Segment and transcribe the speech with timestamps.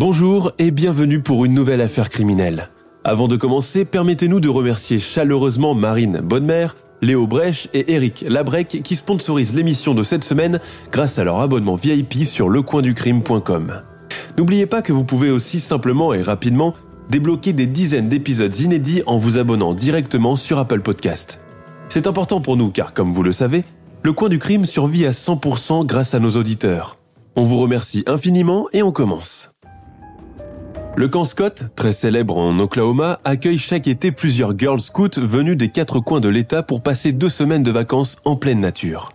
[0.00, 2.70] Bonjour et bienvenue pour une nouvelle affaire criminelle.
[3.04, 8.96] Avant de commencer, permettez-nous de remercier chaleureusement Marine Bonnemère, Léo Brèche et Eric Labrec qui
[8.96, 10.58] sponsorisent l'émission de cette semaine
[10.90, 13.82] grâce à leur abonnement VIP sur lecoinducrime.com.
[14.38, 16.72] N'oubliez pas que vous pouvez aussi simplement et rapidement
[17.10, 21.44] débloquer des dizaines d'épisodes inédits en vous abonnant directement sur Apple Podcast.
[21.90, 23.64] C'est important pour nous car, comme vous le savez,
[24.02, 26.96] le coin du crime survit à 100% grâce à nos auditeurs.
[27.36, 29.49] On vous remercie infiniment et on commence.
[31.00, 35.70] Le camp Scott, très célèbre en Oklahoma, accueille chaque été plusieurs Girl Scouts venus des
[35.70, 39.12] quatre coins de l'État pour passer deux semaines de vacances en pleine nature.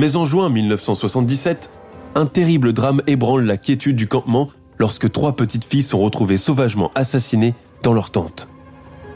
[0.00, 1.70] Mais en juin 1977,
[2.16, 4.48] un terrible drame ébranle la quiétude du campement
[4.80, 8.48] lorsque trois petites filles sont retrouvées sauvagement assassinées dans leur tente.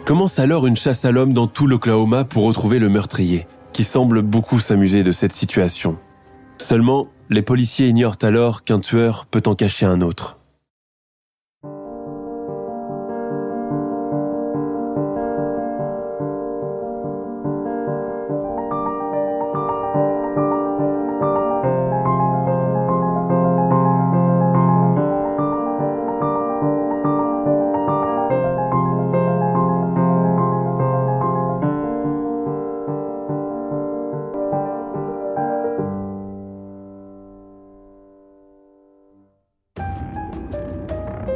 [0.04, 4.22] Commence alors une chasse à l'homme dans tout l'Oklahoma pour retrouver le meurtrier, qui semble
[4.22, 5.96] beaucoup s'amuser de cette situation.
[6.62, 10.38] Seulement, les policiers ignorent alors qu'un tueur peut en cacher un autre.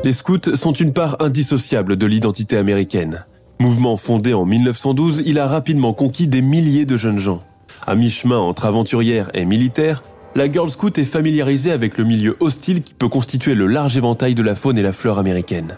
[0.08, 3.26] Les scouts sont une part indissociable de l'identité américaine.
[3.60, 7.42] Mouvement fondé en 1912, il a rapidement conquis des milliers de jeunes gens.
[7.86, 10.02] À mi-chemin entre aventurière et militaire,
[10.34, 14.34] la Girl Scout est familiarisée avec le milieu hostile qui peut constituer le large éventail
[14.34, 15.76] de la faune et la flore américaine.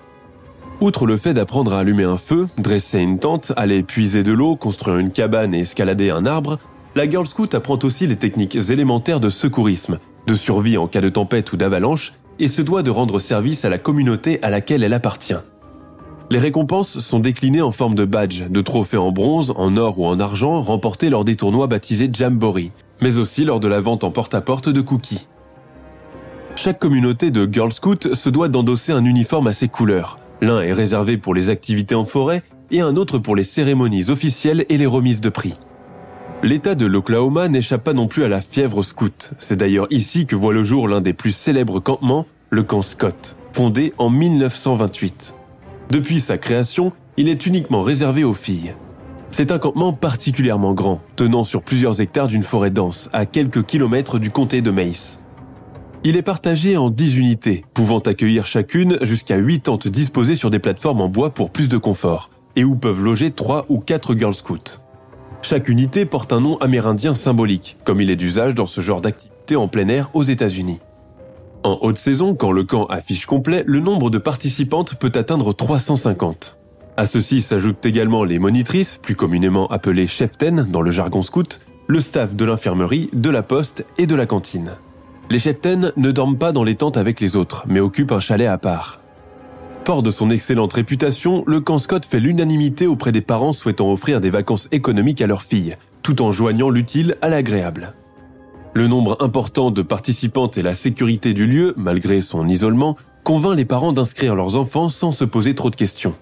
[0.81, 4.55] Outre le fait d'apprendre à allumer un feu, dresser une tente, aller puiser de l'eau,
[4.55, 6.61] construire une cabane et escalader un arbre,
[6.95, 9.99] la Girl Scout apprend aussi les techniques élémentaires de secourisme,
[10.29, 13.69] de survie en cas de tempête ou d'avalanche, et se doit de rendre service à
[13.69, 15.35] la communauté à laquelle elle appartient.
[16.31, 20.07] Les récompenses sont déclinées en forme de badges, de trophées en bronze, en or ou
[20.07, 22.71] en argent remportés lors des tournois baptisés Jamboree,
[23.03, 25.27] mais aussi lors de la vente en porte-à-porte de cookies.
[26.55, 30.19] Chaque communauté de Girl Scouts se doit d'endosser un uniforme à ses couleurs.
[30.41, 34.65] L'un est réservé pour les activités en forêt et un autre pour les cérémonies officielles
[34.69, 35.59] et les remises de prix.
[36.43, 39.33] L'État de l'Oklahoma n'échappe pas non plus à la fièvre scout.
[39.37, 43.37] C'est d'ailleurs ici que voit le jour l'un des plus célèbres campements, le camp Scott,
[43.53, 45.35] fondé en 1928.
[45.91, 48.75] Depuis sa création, il est uniquement réservé aux filles.
[49.29, 54.19] C'est un campement particulièrement grand, tenant sur plusieurs hectares d'une forêt dense, à quelques kilomètres
[54.19, 55.19] du comté de Mace.
[56.05, 60.59] Il est partagé en 10 unités, pouvant accueillir chacune jusqu'à 8 tentes disposées sur des
[60.59, 64.35] plateformes en bois pour plus de confort, et où peuvent loger 3 ou 4 Girl
[64.35, 64.81] Scouts.
[65.43, 69.57] Chaque unité porte un nom amérindien symbolique, comme il est d'usage dans ce genre d'activité
[69.57, 70.81] en plein air aux États-Unis.
[71.63, 76.59] En haute saison, quand le camp affiche complet, le nombre de participantes peut atteindre 350.
[76.97, 82.01] À ceci s'ajoutent également les monitrices, plus communément appelées cheftaines dans le jargon scout, le
[82.01, 84.73] staff de l'infirmerie, de la poste et de la cantine.
[85.31, 88.49] Les cheftaines ne dorment pas dans les tentes avec les autres, mais occupent un chalet
[88.49, 89.00] à part.
[89.91, 94.21] Fort de son excellente réputation, le camp Scott fait l'unanimité auprès des parents souhaitant offrir
[94.21, 95.75] des vacances économiques à leurs filles,
[96.05, 97.93] tout en joignant l'utile à l'agréable.
[98.73, 103.65] Le nombre important de participantes et la sécurité du lieu, malgré son isolement, convainc les
[103.65, 106.15] parents d'inscrire leurs enfants sans se poser trop de questions.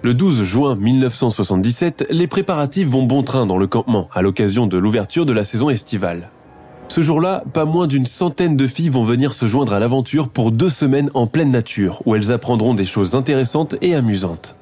[0.00, 4.78] Le 12 juin 1977, les préparatifs vont bon train dans le campement à l'occasion de
[4.78, 6.30] l'ouverture de la saison estivale.
[6.90, 10.50] Ce jour-là, pas moins d'une centaine de filles vont venir se joindre à l'aventure pour
[10.50, 14.56] deux semaines en pleine nature, où elles apprendront des choses intéressantes et amusantes.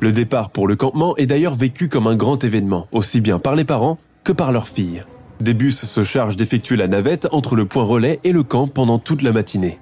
[0.00, 3.56] Le départ pour le campement est d'ailleurs vécu comme un grand événement, aussi bien par
[3.56, 5.04] les parents que par leurs filles.
[5.40, 8.98] Des bus se chargent d'effectuer la navette entre le point relais et le camp pendant
[8.98, 9.78] toute la matinée.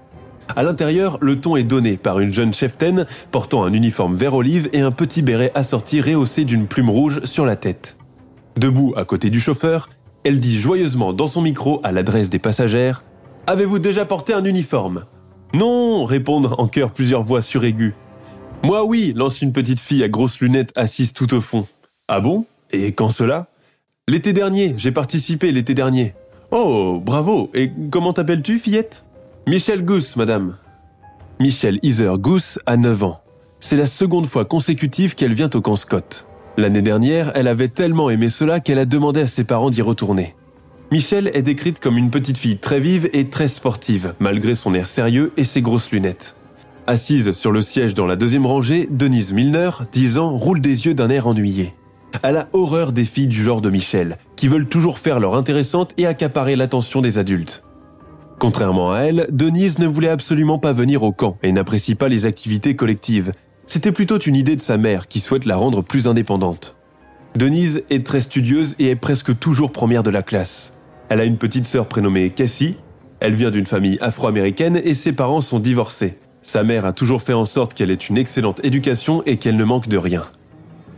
[0.55, 4.69] À l'intérieur, le ton est donné par une jeune cheftaine portant un uniforme vert olive
[4.73, 7.97] et un petit béret assorti rehaussé d'une plume rouge sur la tête.
[8.57, 9.89] Debout à côté du chauffeur,
[10.25, 13.05] elle dit joyeusement dans son micro à l'adresse des passagères
[13.47, 15.05] Avez-vous déjà porté un uniforme?
[15.55, 17.95] Non répondent en chœur plusieurs voix suraiguës.
[18.63, 21.67] Moi oui, lance une petite fille à grosses lunettes assise tout au fond.
[22.09, 22.47] Ah bon?
[22.71, 23.49] Et quand cela?
[24.09, 26.15] L'été dernier, j'ai participé l'été dernier.
[26.51, 29.07] Oh, bravo Et comment t'appelles-tu, fillette?
[29.49, 30.57] Michel Gousse, madame.
[31.41, 33.21] Michel Iser Gousse a 9 ans.
[33.59, 36.27] C'est la seconde fois consécutive qu'elle vient au camp Scott.
[36.57, 40.35] L'année dernière, elle avait tellement aimé cela qu'elle a demandé à ses parents d'y retourner.
[40.91, 44.87] Michelle est décrite comme une petite fille très vive et très sportive, malgré son air
[44.87, 46.37] sérieux et ses grosses lunettes.
[46.87, 50.95] Assise sur le siège dans la deuxième rangée, Denise Milner, 10 ans, roule des yeux
[50.95, 51.73] d'un air ennuyé.
[52.23, 55.93] Elle a horreur des filles du genre de Michel, qui veulent toujours faire leur intéressante
[55.97, 57.65] et accaparer l'attention des adultes.
[58.39, 62.27] Contrairement à elle, Denise ne voulait absolument pas venir au camp et n'apprécie pas les
[62.27, 63.33] activités collectives.
[63.67, 66.77] C'était plutôt une idée de sa mère qui souhaite la rendre plus indépendante.
[67.35, 70.73] Denise est très studieuse et est presque toujours première de la classe.
[71.09, 72.77] Elle a une petite sœur prénommée Cassie.
[73.21, 76.19] Elle vient d'une famille afro-américaine et ses parents sont divorcés.
[76.43, 79.65] Sa mère a toujours fait en sorte qu'elle ait une excellente éducation et qu'elle ne
[79.65, 80.25] manque de rien.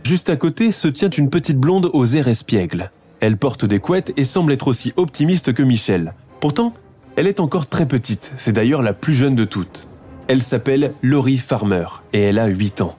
[0.04, 2.90] Juste à côté se tient une petite blonde aux airs espiègles.
[3.20, 6.14] Elle porte des couettes et semble être aussi optimiste que Michel.
[6.40, 6.74] Pourtant,
[7.16, 9.88] elle est encore très petite, c'est d'ailleurs la plus jeune de toutes.
[10.26, 12.96] Elle s'appelle Laurie Farmer et elle a 8 ans.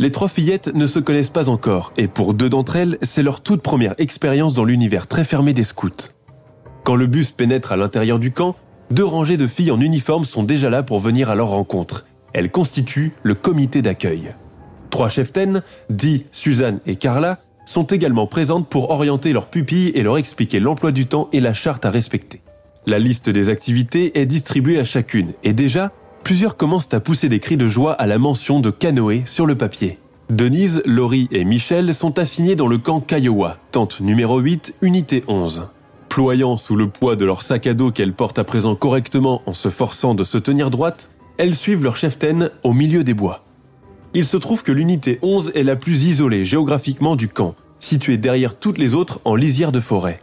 [0.00, 3.42] Les trois fillettes ne se connaissent pas encore et pour deux d'entre elles, c'est leur
[3.42, 6.10] toute première expérience dans l'univers très fermé des scouts.
[6.82, 8.56] Quand le bus pénètre à l'intérieur du camp,
[8.90, 12.06] deux rangées de filles en uniforme sont déjà là pour venir à leur rencontre.
[12.32, 14.32] Elles constituent le comité d'accueil.
[14.90, 20.18] Trois cheftaines, Dee, Suzanne et Carla, sont également présentes pour orienter leurs pupilles et leur
[20.18, 22.42] expliquer l'emploi du temps et la charte à respecter.
[22.86, 25.92] La liste des activités est distribuée à chacune et déjà,
[26.24, 29.54] plusieurs commencent à pousser des cris de joie à la mention de canoë sur le
[29.54, 29.98] papier.
[30.30, 35.68] Denise, Laurie et Michel sont assignés dans le camp Kiowa, tente numéro 8, unité 11.
[36.08, 39.52] Ployant sous le poids de leur sac à dos qu'elles portent à présent correctement en
[39.52, 43.44] se forçant de se tenir droite, elles suivent leur cheftaine au milieu des bois.
[44.14, 48.58] Il se trouve que l'unité 11 est la plus isolée géographiquement du camp, située derrière
[48.58, 50.20] toutes les autres en lisière de forêt.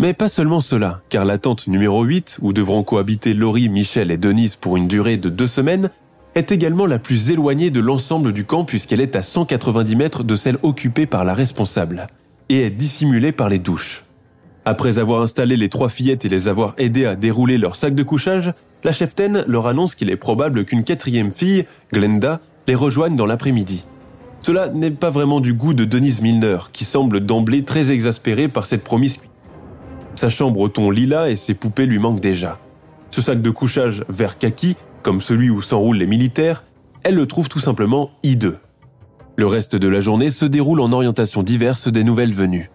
[0.00, 4.16] Mais pas seulement cela, car la tente numéro 8, où devront cohabiter Laurie, Michel et
[4.16, 5.90] Denise pour une durée de deux semaines,
[6.36, 10.36] est également la plus éloignée de l'ensemble du camp puisqu'elle est à 190 mètres de
[10.36, 12.06] celle occupée par la responsable,
[12.48, 14.04] et est dissimulée par les douches.
[14.64, 18.02] Après avoir installé les trois fillettes et les avoir aidées à dérouler leur sac de
[18.04, 18.52] couchage,
[18.84, 23.84] la cheftaine leur annonce qu'il est probable qu'une quatrième fille, Glenda, les rejoigne dans l'après-midi.
[24.42, 28.66] Cela n'est pas vraiment du goût de Denise Milner, qui semble d'emblée très exaspérée par
[28.66, 29.27] cette promiscuité.
[30.18, 32.58] Sa chambre au ton lilas et ses poupées lui manquent déjà.
[33.12, 34.74] Ce sac de couchage vert kaki,
[35.04, 36.64] comme celui où s'enroulent les militaires,
[37.04, 38.58] elle le trouve tout simplement hideux.
[39.36, 42.68] Le reste de la journée se déroule en orientation diverse des nouvelles venues.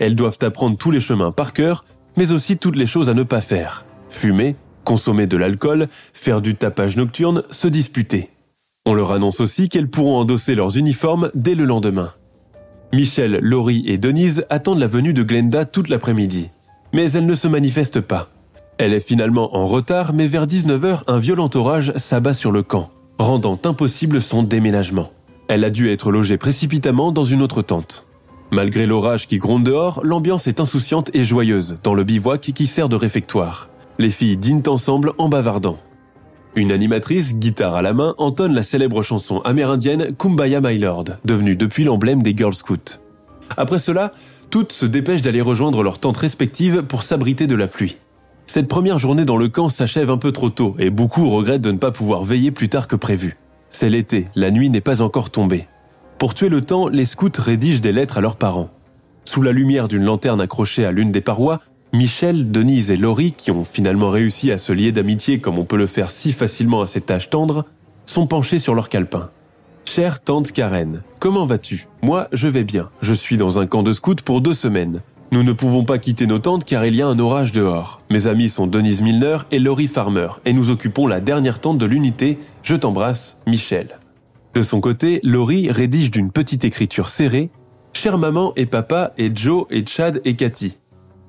[0.00, 1.84] Elles doivent apprendre tous les chemins par cœur,
[2.16, 3.84] mais aussi toutes les choses à ne pas faire.
[4.08, 8.30] Fumer, consommer de l'alcool, faire du tapage nocturne, se disputer.
[8.86, 12.14] On leur annonce aussi qu'elles pourront endosser leurs uniformes dès le lendemain.
[12.94, 16.48] Michel, Laurie et Denise attendent la venue de Glenda toute l'après-midi.
[16.92, 18.28] Mais elle ne se manifeste pas.
[18.78, 22.90] Elle est finalement en retard, mais vers 19h, un violent orage s'abat sur le camp,
[23.18, 25.10] rendant impossible son déménagement.
[25.48, 28.06] Elle a dû être logée précipitamment dans une autre tente.
[28.50, 32.88] Malgré l'orage qui gronde dehors, l'ambiance est insouciante et joyeuse dans le bivouac qui sert
[32.88, 33.68] de réfectoire.
[33.98, 35.78] Les filles dînent ensemble en bavardant.
[36.54, 41.56] Une animatrice, guitare à la main, entonne la célèbre chanson amérindienne Kumbaya My Lord, devenue
[41.56, 43.00] depuis l'emblème des Girl Scouts.
[43.56, 44.12] Après cela,
[44.50, 47.96] toutes se dépêchent d'aller rejoindre leurs tentes respectives pour s'abriter de la pluie.
[48.46, 51.70] Cette première journée dans le camp s'achève un peu trop tôt et beaucoup regrettent de
[51.70, 53.36] ne pas pouvoir veiller plus tard que prévu.
[53.68, 55.66] C'est l'été, la nuit n'est pas encore tombée.
[56.18, 58.70] Pour tuer le temps, les scouts rédigent des lettres à leurs parents.
[59.24, 61.60] Sous la lumière d'une lanterne accrochée à l'une des parois,
[61.92, 65.76] Michel, Denise et Laurie, qui ont finalement réussi à se lier d'amitié comme on peut
[65.76, 67.66] le faire si facilement à cet âge tendre,
[68.06, 69.30] sont penchés sur leur calepin.
[69.90, 71.88] Chère tante Karen, comment vas-tu?
[72.02, 72.90] Moi, je vais bien.
[73.00, 75.00] Je suis dans un camp de scouts pour deux semaines.
[75.32, 78.02] Nous ne pouvons pas quitter nos tentes car il y a un orage dehors.
[78.10, 81.86] Mes amis sont Denise Milner et Laurie Farmer et nous occupons la dernière tente de
[81.86, 82.38] l'unité.
[82.62, 83.98] Je t'embrasse, Michel.
[84.52, 87.50] De son côté, Laurie rédige d'une petite écriture serrée
[87.94, 90.76] Chère maman et papa et Joe et Chad et Cathy.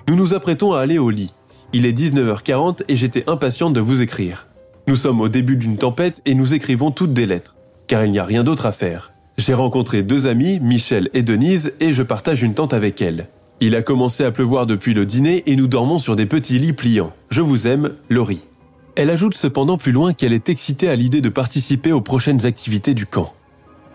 [0.10, 1.34] Nous nous apprêtons à aller au lit.
[1.72, 4.48] Il est 19h40 et j'étais impatiente de vous écrire.
[4.90, 7.56] Nous sommes au début d'une tempête et nous écrivons toutes des lettres,
[7.90, 9.12] car il n'y a rien d'autre à faire.
[9.38, 13.28] J'ai rencontré deux amis, Michel et Denise, et je partage une tente avec elles.
[13.62, 16.74] Il a commencé à pleuvoir depuis le dîner et nous dormons sur des petits lits
[16.74, 17.12] pliants.
[17.30, 18.48] Je vous aime, Laurie.
[18.96, 22.94] Elle ajoute cependant plus loin qu'elle est excitée à l'idée de participer aux prochaines activités
[22.94, 23.34] du camp.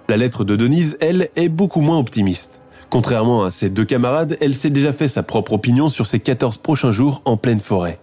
[0.08, 2.62] La lettre de Denise, elle, est beaucoup moins optimiste.
[2.90, 6.58] Contrairement à ses deux camarades, elle s'est déjà fait sa propre opinion sur ses 14
[6.58, 8.00] prochains jours en pleine forêt.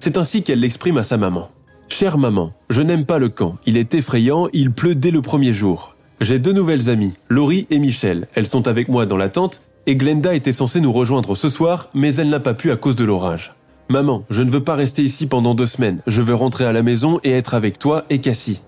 [0.00, 1.50] C'est ainsi qu'elle l'exprime à sa maman.
[1.92, 5.52] Chère maman, je n'aime pas le camp, il est effrayant, il pleut dès le premier
[5.52, 5.94] jour.
[6.22, 8.26] J'ai deux nouvelles amies, Laurie et Michel.
[8.34, 11.90] Elles sont avec moi dans la tente et Glenda était censée nous rejoindre ce soir,
[11.92, 13.54] mais elle n'a pas pu à cause de l'orage.
[13.90, 16.00] Maman, je ne veux pas rester ici pendant deux semaines.
[16.06, 18.62] Je veux rentrer à la maison et être avec toi et Cassie.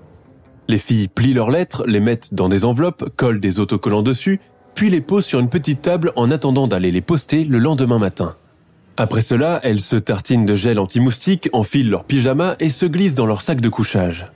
[0.68, 4.40] Les filles plient leurs lettres, les mettent dans des enveloppes, collent des autocollants dessus,
[4.74, 8.36] puis les posent sur une petite table en attendant d'aller les poster le lendemain matin.
[8.96, 13.26] Après cela, elles se tartinent de gel anti-moustique, enfilent leur pyjama et se glissent dans
[13.26, 14.26] leur sac de couchage.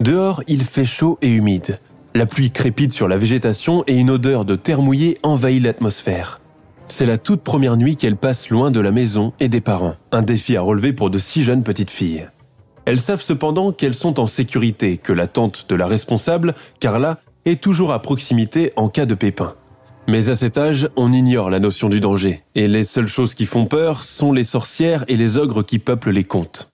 [0.00, 1.78] Dehors, il fait chaud et humide.
[2.14, 6.40] La pluie crépite sur la végétation et une odeur de terre mouillée envahit l'atmosphère.
[6.86, 10.22] C'est la toute première nuit qu'elles passent loin de la maison et des parents, un
[10.22, 12.28] défi à relever pour de si jeunes petites filles.
[12.84, 17.60] Elles savent cependant qu'elles sont en sécurité, que la tante de la responsable, Carla, est
[17.60, 19.54] toujours à proximité en cas de pépin.
[20.08, 23.44] Mais à cet âge, on ignore la notion du danger, et les seules choses qui
[23.44, 26.68] font peur sont les sorcières et les ogres qui peuplent les contes.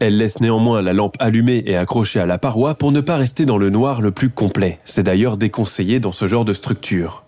[0.00, 3.44] Elle laisse néanmoins la lampe allumée et accrochée à la paroi pour ne pas rester
[3.44, 4.78] dans le noir le plus complet.
[4.86, 7.24] C'est d'ailleurs déconseillé dans ce genre de structure.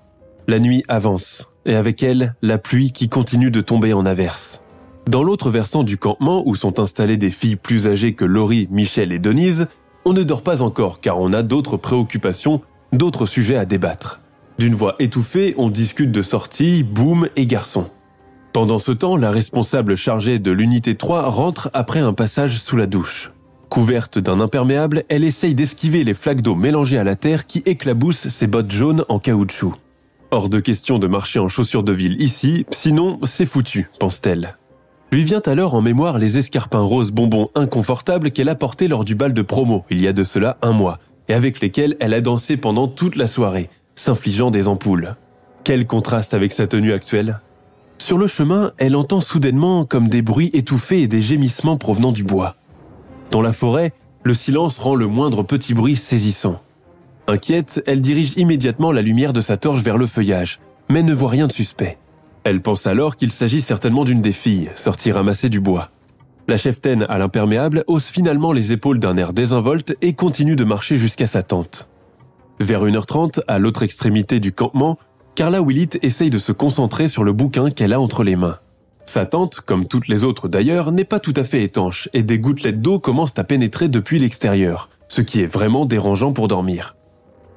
[0.49, 4.62] La nuit avance, et avec elle, la pluie qui continue de tomber en averse.
[5.09, 9.12] Dans l'autre versant du campement où sont installées des filles plus âgées que Laurie, Michel
[9.12, 9.67] et Denise,
[10.07, 12.62] on ne dort pas encore car on a d'autres préoccupations,
[12.93, 14.20] d'autres sujets à débattre.
[14.61, 17.87] D'une voix étouffée, on discute de sorties, boum et garçons.
[18.52, 22.87] Pendant ce temps, la responsable chargée de l'unité 3 rentre après un passage sous la
[22.87, 23.33] douche.
[23.71, 28.29] Couverte d'un imperméable, elle essaye d'esquiver les flaques d'eau mélangées à la terre qui éclaboussent
[28.29, 29.73] ses bottes jaunes en caoutchouc.
[30.31, 34.59] Hors de question de marcher en chaussures de ville ici, sinon c'est foutu, pense-t-elle.
[35.11, 39.14] Lui vient alors en mémoire les escarpins roses bonbons inconfortables qu'elle a portés lors du
[39.14, 40.99] bal de promo il y a de cela un mois,
[41.29, 45.14] et avec lesquels elle a dansé pendant toute la soirée, s'infligeant des ampoules.
[45.62, 47.40] Quel contraste avec sa tenue actuelle
[47.99, 52.25] Sur le chemin, elle entend soudainement comme des bruits étouffés et des gémissements provenant du
[52.25, 52.57] bois.
[53.30, 53.92] Dans la forêt,
[54.23, 56.61] le silence rend le moindre petit bruit saisissant.
[57.28, 61.30] Inquiète, elle dirige immédiatement la lumière de sa torche vers le feuillage, mais ne voit
[61.30, 61.99] rien de suspect.
[62.42, 65.90] Elle pense alors qu'il s'agit certainement d'une des filles, sortie ramasser du bois.
[66.49, 70.97] La cheftaine à l'imperméable hausse finalement les épaules d'un air désinvolte et continue de marcher
[70.97, 71.89] jusqu'à sa tente.
[72.61, 74.99] Vers 1h30, à l'autre extrémité du campement,
[75.35, 78.59] Carla Willit essaye de se concentrer sur le bouquin qu'elle a entre les mains.
[79.07, 82.38] Sa tente, comme toutes les autres d'ailleurs, n'est pas tout à fait étanche et des
[82.38, 86.97] gouttelettes d'eau commencent à pénétrer depuis l'extérieur, ce qui est vraiment dérangeant pour dormir.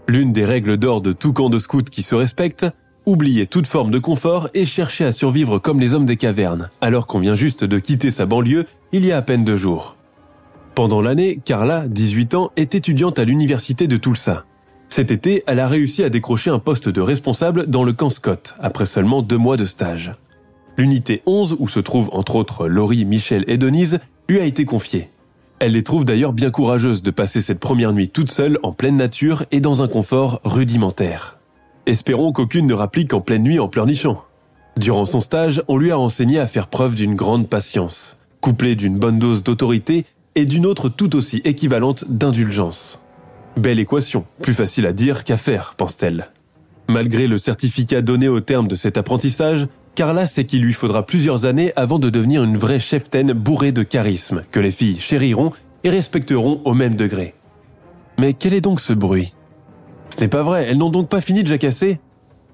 [0.07, 2.65] L'une des règles d'or de tout camp de scouts qui se respecte,
[3.05, 7.07] oublier toute forme de confort et chercher à survivre comme les hommes des cavernes, alors
[7.07, 9.97] qu'on vient juste de quitter sa banlieue il y a à peine deux jours.
[10.75, 14.45] Pendant l'année, Carla, 18 ans, est étudiante à l'université de Tulsa.
[14.95, 18.53] Cet été, elle a réussi à décrocher un poste de responsable dans le camp Scott,
[18.59, 20.13] après seulement deux mois de stage.
[20.77, 25.09] L'unité 11, où se trouvent entre autres Laurie, Michel et Denise, lui a été confiée.
[25.57, 28.97] Elle les trouve d'ailleurs bien courageuses de passer cette première nuit toute seule en pleine
[28.97, 31.39] nature et dans un confort rudimentaire.
[31.87, 34.23] Espérons qu'aucune ne rapplique en pleine nuit en pleurnichant.
[34.77, 38.99] Durant son stage, on lui a enseigné à faire preuve d'une grande patience, couplée d'une
[38.99, 43.02] bonne dose d'autorité et d'une autre tout aussi équivalente d'indulgence.
[43.57, 46.31] Belle équation, plus facile à dire qu'à faire, pense-t-elle.
[46.89, 51.45] Malgré le certificat donné au terme de cet apprentissage, Carla sait qu'il lui faudra plusieurs
[51.45, 55.51] années avant de devenir une vraie cheftaine bourrée de charisme, que les filles chériront
[55.83, 57.35] et respecteront au même degré.
[58.19, 59.35] Mais quel est donc ce bruit?
[60.15, 61.99] Ce n'est pas vrai, elles n'ont donc pas fini de jacasser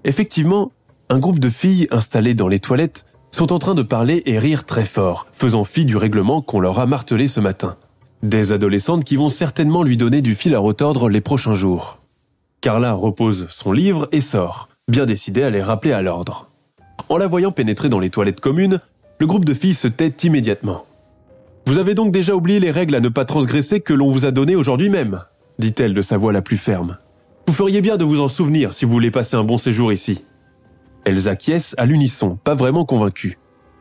[0.03, 0.72] Effectivement,
[1.10, 4.65] un groupe de filles installées dans les toilettes sont en train de parler et rire
[4.65, 7.75] très fort, faisant fi du règlement qu'on leur a martelé ce matin.
[8.24, 12.00] Des adolescentes qui vont certainement lui donner du fil à retordre les prochains jours.
[12.60, 16.50] Carla repose son livre et sort, bien décidée à les rappeler à l'ordre.
[17.08, 18.82] En la voyant pénétrer dans les toilettes communes,
[19.20, 20.86] le groupe de filles se tait immédiatement.
[21.66, 24.32] Vous avez donc déjà oublié les règles à ne pas transgresser que l'on vous a
[24.32, 25.22] données aujourd'hui même,
[25.58, 26.98] dit-elle de sa voix la plus ferme.
[27.48, 30.26] Vous feriez bien de vous en souvenir si vous voulez passer un bon séjour ici.
[31.06, 33.40] Elles acquiescent à l'unisson, pas vraiment convaincues.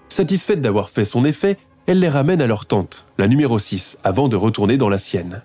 [0.09, 4.29] Satisfaite d'avoir fait son effet, elle les ramène à leur tente, la numéro 6, avant
[4.29, 5.41] de retourner dans la sienne.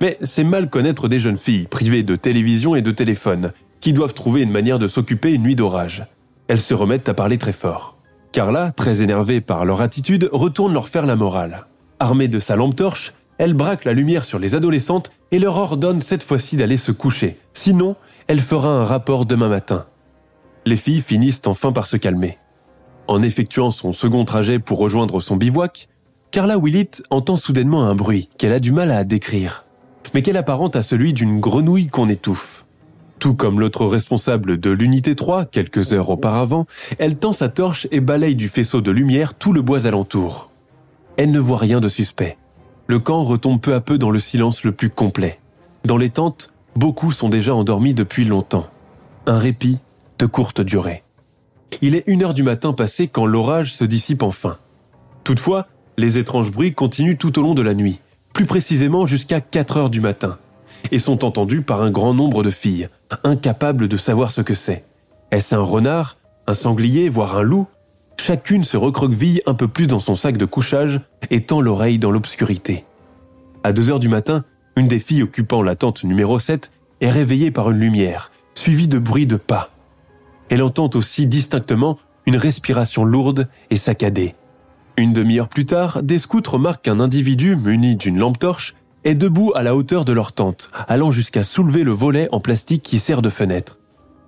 [0.00, 4.14] Mais c'est mal connaître des jeunes filles privées de télévision et de téléphone, qui doivent
[4.14, 6.06] trouver une manière de s'occuper une nuit d'orage.
[6.48, 7.98] Elles se remettent à parler très fort.
[8.32, 11.66] Carla, très énervée par leur attitude, retourne leur faire la morale.
[12.00, 16.00] Armée de sa lampe torche, elle braque la lumière sur les adolescentes et leur ordonne
[16.00, 17.38] cette fois-ci d'aller se coucher.
[17.52, 17.94] Sinon,
[18.26, 19.84] elle fera un rapport demain matin.
[20.64, 22.38] Les filles finissent enfin par se calmer.
[23.06, 25.88] En effectuant son second trajet pour rejoindre son bivouac,
[26.30, 29.64] Carla Willett entend soudainement un bruit qu'elle a du mal à décrire,
[30.14, 32.64] mais qu'elle apparente à celui d'une grenouille qu'on étouffe.
[33.18, 36.66] Tout comme l'autre responsable de l'unité 3, quelques heures auparavant,
[36.98, 40.50] elle tend sa torche et balaye du faisceau de lumière tout le bois alentour.
[41.16, 42.36] Elle ne voit rien de suspect
[42.86, 45.40] le camp retombe peu à peu dans le silence le plus complet.
[45.84, 48.66] Dans les tentes, beaucoup sont déjà endormis depuis longtemps.
[49.26, 49.78] Un répit
[50.18, 51.03] de courte durée.
[51.82, 54.58] Il est une heure du matin passé quand l'orage se dissipe enfin.
[55.24, 55.66] Toutefois,
[55.96, 58.00] les étranges bruits continuent tout au long de la nuit,
[58.32, 60.38] plus précisément jusqu'à 4 heures du matin,
[60.90, 62.88] et sont entendus par un grand nombre de filles,
[63.22, 64.84] incapables de savoir ce que c'est.
[65.30, 66.16] Est-ce un renard,
[66.46, 67.66] un sanglier, voire un loup?
[68.20, 71.00] Chacune se recroqueville un peu plus dans son sac de couchage
[71.30, 72.84] et tend l'oreille dans l'obscurité.
[73.62, 74.44] À 2 heures du matin,
[74.76, 78.98] une des filles occupant la tente numéro 7 est réveillée par une lumière, suivie de
[78.98, 79.70] bruits de pas.
[80.48, 84.34] Elle entend aussi distinctement une respiration lourde et saccadée.
[84.96, 89.52] Une demi-heure plus tard, des scouts remarquent qu'un individu muni d'une lampe torche est debout
[89.54, 93.20] à la hauteur de leur tente, allant jusqu'à soulever le volet en plastique qui sert
[93.20, 93.78] de fenêtre.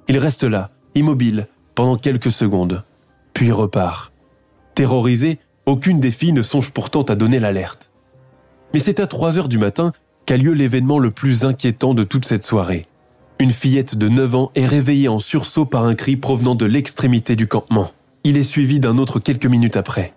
[0.09, 2.85] Il reste là, immobile, pendant quelques secondes,
[3.33, 4.13] puis repart.
[4.75, 7.91] Terrorisée, aucune des filles ne songe pourtant à donner l'alerte.
[8.75, 9.93] Mais c'est à 3 heures du matin
[10.27, 12.87] qu'a lieu l'événement le plus inquiétant de toute cette soirée.
[13.39, 17.37] Une fillette de 9 ans est réveillée en sursaut par un cri provenant de l'extrémité
[17.37, 17.91] du campement.
[18.25, 20.15] Il est suivi d'un autre quelques minutes après.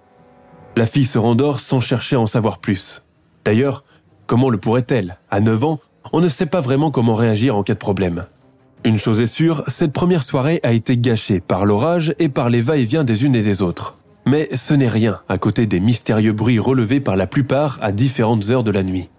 [0.78, 3.04] La fille se rendort sans chercher à en savoir plus.
[3.44, 3.84] D'ailleurs,
[4.26, 5.18] comment le pourrait-elle?
[5.30, 5.80] À 9 ans,
[6.14, 8.26] on ne sait pas vraiment comment réagir en cas de problème.
[8.86, 12.62] Une chose est sûre, cette première soirée a été gâchée par l'orage et par les
[12.62, 13.98] va-et-vient des unes et des autres.
[14.26, 18.50] Mais ce n'est rien à côté des mystérieux bruits relevés par la plupart à différentes
[18.50, 19.10] heures de la nuit.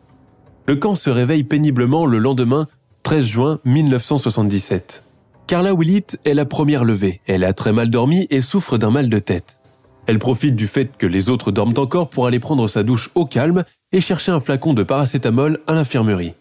[0.67, 2.67] Le camp se réveille péniblement le lendemain,
[3.03, 5.05] 13 juin 1977.
[5.47, 7.21] Carla Willett est la première levée.
[7.27, 9.59] Elle a très mal dormi et souffre d'un mal de tête.
[10.07, 13.27] Elle profite du fait que les autres dorment encore pour aller prendre sa douche au
[13.27, 16.35] calme et chercher un flacon de paracétamol à l'infirmerie.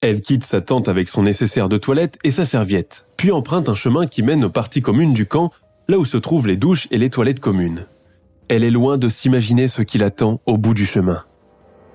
[0.00, 3.74] Elle quitte sa tente avec son nécessaire de toilette et sa serviette, puis emprunte un
[3.74, 5.50] chemin qui mène aux parties communes du camp,
[5.88, 7.86] là où se trouvent les douches et les toilettes communes.
[8.48, 11.24] Elle est loin de s'imaginer ce qui l'attend au bout du chemin.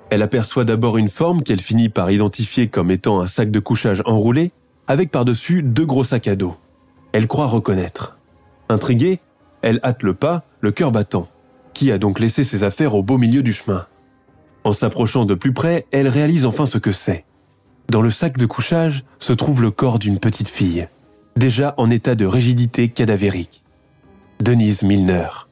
[0.10, 4.04] Elle aperçoit d'abord une forme qu'elle finit par identifier comme étant un sac de couchage
[4.06, 4.52] enroulé,
[4.88, 6.56] avec par-dessus deux gros sacs à dos.
[7.14, 8.18] Elle croit reconnaître.
[8.70, 9.20] Intriguée,
[9.62, 11.28] elle hâte le pas, le cœur battant.
[11.74, 13.86] Qui a donc laissé ses affaires au beau milieu du chemin?
[14.64, 17.26] En s'approchant de plus près, elle réalise enfin ce que c'est.
[17.90, 20.88] Dans le sac de couchage se trouve le corps d'une petite fille,
[21.36, 23.64] déjà en état de rigidité cadavérique.
[24.40, 25.43] Denise Milner.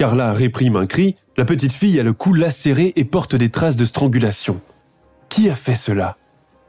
[0.00, 3.76] Carla réprime un cri, la petite fille a le cou lacéré et porte des traces
[3.76, 4.62] de strangulation.
[5.28, 6.16] Qui a fait cela?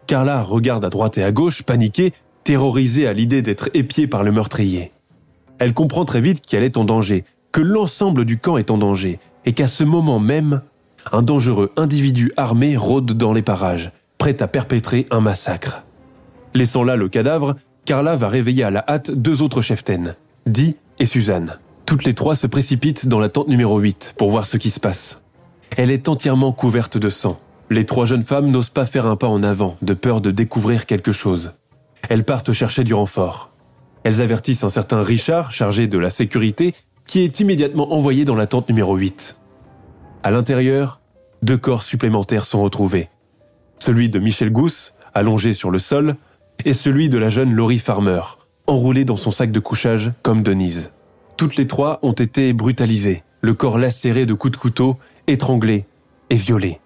[0.05, 2.11] Carla regarde à droite et à gauche, paniquée,
[2.43, 4.91] terrorisée à l'idée d'être épiée par le meurtrier.
[5.59, 9.17] Elle comprend très vite qu'elle est en danger, que l'ensemble du camp est en danger,
[9.45, 10.61] et qu'à ce moment même,
[11.13, 15.85] un dangereux individu armé rôde dans les parages, prêt à perpétrer un massacre.
[16.53, 20.15] Laissant là le cadavre, Carla va réveiller à la hâte deux autres cheftaines,
[20.47, 21.59] Dee et Suzanne.
[21.91, 24.79] Toutes les trois se précipitent dans la tente numéro 8 pour voir ce qui se
[24.79, 25.19] passe.
[25.75, 27.37] Elle est entièrement couverte de sang.
[27.69, 30.85] Les trois jeunes femmes n'osent pas faire un pas en avant, de peur de découvrir
[30.85, 31.51] quelque chose.
[32.07, 33.51] Elles partent chercher du renfort.
[34.05, 36.73] Elles avertissent un certain Richard, chargé de la sécurité,
[37.05, 39.41] qui est immédiatement envoyé dans la tente numéro 8.
[40.23, 41.01] À l'intérieur,
[41.43, 43.09] deux corps supplémentaires sont retrouvés.
[43.79, 46.15] Celui de Michel Gousse, allongé sur le sol,
[46.63, 48.21] et celui de la jeune Laurie Farmer,
[48.65, 50.89] enroulée dans son sac de couchage comme Denise.
[51.41, 55.87] Toutes les trois ont été brutalisées, le corps lacéré de coups de couteau, étranglé
[56.29, 56.79] et violé.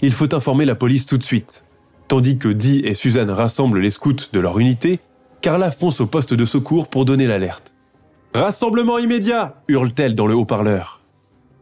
[0.00, 1.66] Il faut informer la police tout de suite.
[2.08, 5.00] Tandis que Dee et Suzanne rassemblent les scouts de leur unité,
[5.42, 7.74] Carla fonce au poste de secours pour donner l'alerte.
[8.32, 11.02] Rassemblement immédiat hurle-t-elle dans le haut-parleur.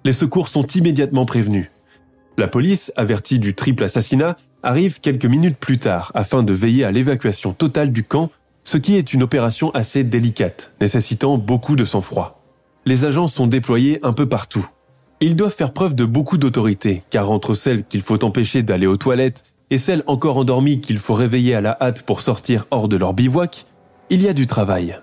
[0.05, 1.73] Les secours sont immédiatement prévenus.
[2.39, 6.93] La police, avertie du triple assassinat, arrive quelques minutes plus tard afin de veiller à
[6.93, 8.31] l'évacuation totale du camp,
[8.65, 12.43] ce qui est une opération assez délicate, nécessitant beaucoup de sang-froid.
[12.87, 14.67] Les agents sont déployés un peu partout.
[15.21, 18.97] Ils doivent faire preuve de beaucoup d'autorité, car entre celles qu'il faut empêcher d'aller aux
[18.97, 22.97] toilettes et celles encore endormies qu'il faut réveiller à la hâte pour sortir hors de
[22.97, 23.67] leur bivouac,
[24.11, 24.99] il y a du travail.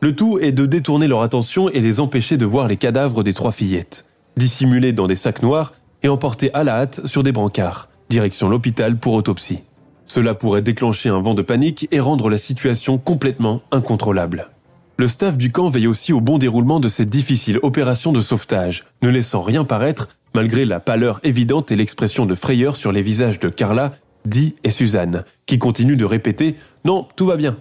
[0.00, 3.34] Le tout est de détourner leur attention et les empêcher de voir les cadavres des
[3.34, 4.04] trois fillettes,
[4.36, 8.96] dissimulés dans des sacs noirs et emportés à la hâte sur des brancards, direction l'hôpital
[8.96, 9.60] pour autopsie.
[10.06, 14.48] Cela pourrait déclencher un vent de panique et rendre la situation complètement incontrôlable.
[14.96, 18.84] Le staff du camp veille aussi au bon déroulement de cette difficile opération de sauvetage,
[19.02, 23.40] ne laissant rien paraître malgré la pâleur évidente et l'expression de frayeur sur les visages
[23.40, 23.92] de Carla,
[24.24, 26.52] Dee et Suzanne, qui continuent de répéter⁇
[26.84, 27.52] Non, tout va bien⁇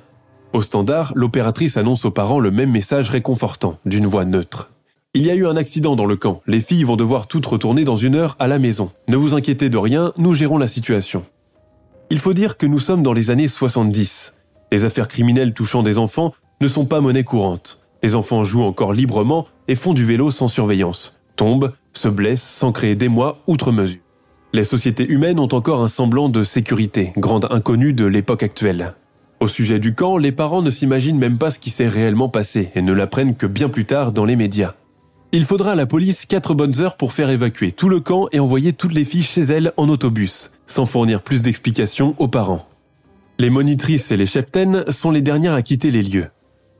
[0.55, 4.71] au standard, l'opératrice annonce aux parents le même message réconfortant, d'une voix neutre.
[5.13, 6.41] Il y a eu un accident dans le camp.
[6.47, 8.89] Les filles vont devoir toutes retourner dans une heure à la maison.
[9.09, 11.25] Ne vous inquiétez de rien, nous gérons la situation.
[12.11, 14.33] Il faut dire que nous sommes dans les années 70.
[14.71, 17.81] Les affaires criminelles touchant des enfants ne sont pas monnaie courante.
[18.03, 22.71] Les enfants jouent encore librement et font du vélo sans surveillance, tombent, se blessent sans
[22.71, 23.99] créer d'émoi outre mesure.
[24.53, 28.93] les sociétés humaines ont encore un semblant de sécurité, grande inconnue de l'époque actuelle.
[29.39, 32.69] Au sujet du camp, les parents ne s'imaginent même pas ce qui s'est réellement passé
[32.75, 34.75] et ne l'apprennent que bien plus tard dans les médias.
[35.31, 38.39] Il faudra à la police quatre bonnes heures pour faire évacuer tout le camp et
[38.39, 42.67] envoyer toutes les filles chez elles en autobus, sans fournir plus d'explications aux parents.
[43.37, 46.27] Les monitrices et les cheftaines sont les dernières à quitter les lieux.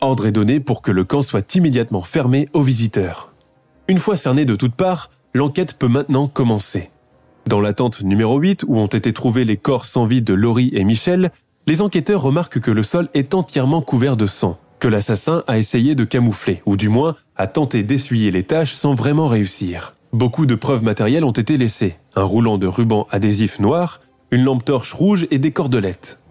[0.02, 3.34] Ordre est donné pour que le camp soit immédiatement fermé aux visiteurs.
[3.88, 6.90] Une fois cerné de toutes parts, l'enquête peut maintenant commencer.
[7.48, 10.72] Dans la tente numéro 8, où ont été trouvés les corps sans vie de Laurie
[10.74, 11.32] et Michel,
[11.68, 15.94] les enquêteurs remarquent que le sol est entièrement couvert de sang, que l'assassin a essayé
[15.94, 19.96] de camoufler, ou du moins a tenté d'essuyer les taches sans vraiment réussir.
[20.16, 24.00] Beaucoup de preuves matérielles ont été laissées, un roulant de ruban adhésif noir,
[24.32, 26.22] une lampe torche rouge et des cordelettes.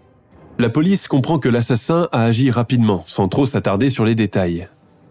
[0.57, 4.69] La police comprend que l'assassin a agi rapidement, sans trop s'attarder sur les détails.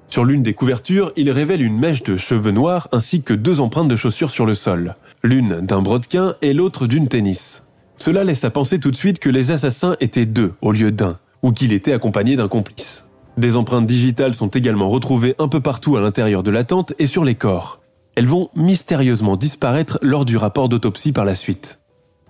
[0.09, 3.87] Sur l'une des couvertures, il révèle une mèche de cheveux noirs ainsi que deux empreintes
[3.87, 7.63] de chaussures sur le sol, l'une d'un brodequin et l'autre d'une tennis.
[7.97, 11.21] Cela laisse à penser tout de suite que les assassins étaient deux au lieu d'un,
[11.43, 13.05] ou qu'il était accompagné d'un complice.
[13.37, 17.07] Des empreintes digitales sont également retrouvées un peu partout à l'intérieur de la tente et
[17.07, 17.84] sur les corps.
[18.17, 21.81] Elles vont mystérieusement disparaître lors du rapport d'autopsie par la suite.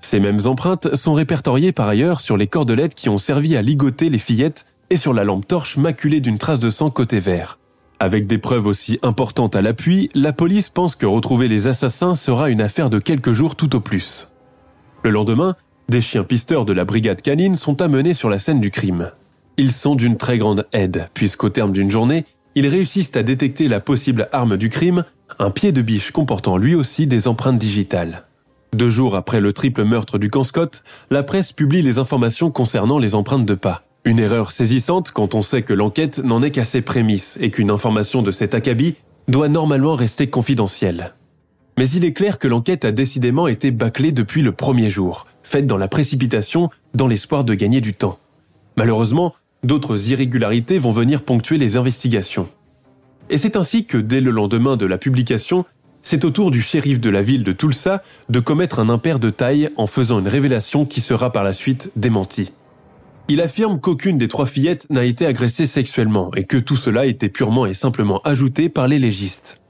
[0.01, 4.11] Ces mêmes empreintes sont répertoriées par ailleurs sur les cordelettes qui ont servi à ligoter
[4.11, 7.59] les fillettes et sur la lampe torche maculée d'une trace de sang côté vert.
[8.01, 12.51] Avec des preuves aussi importantes à l'appui, la police pense que retrouver les assassins sera
[12.51, 14.29] une affaire de quelques jours tout au plus.
[15.03, 15.55] Le lendemain,
[15.89, 19.11] des chiens pisteurs de la brigade canine sont amenés sur la scène du crime.
[19.57, 23.81] Ils sont d'une très grande aide, puisqu'au terme d'une journée, ils réussissent à détecter la
[23.81, 25.05] possible arme du crime,
[25.39, 28.25] un pied de biche comportant lui aussi des empreintes digitales.
[28.75, 32.99] Deux jours après le triple meurtre du camp Scott, la presse publie les informations concernant
[32.99, 33.85] les empreintes de pas.
[34.05, 37.71] Une erreur saisissante quand on sait que l'enquête n'en est qu'à ses prémices et qu'une
[37.71, 38.97] information de cet acabit
[39.29, 41.15] doit normalement rester confidentielle.
[41.79, 45.67] Mais il est clair que l'enquête a décidément été bâclée depuis le premier jour, faite
[45.67, 48.19] dans la précipitation, dans l'espoir de gagner du temps.
[48.77, 52.49] Malheureusement, d'autres irrégularités vont venir ponctuer les investigations.
[53.31, 55.65] Et c'est ainsi que dès le lendemain de la publication,
[56.03, 59.31] c'est au tour du shérif de la ville de Tulsa de commettre un impair de
[59.31, 62.53] taille en faisant une révélation qui sera par la suite démentie.
[63.29, 67.31] Il affirme qu'aucune des trois fillettes n'a été agressée sexuellement et que tout cela était
[67.31, 69.61] purement et simplement ajouté par les légistes.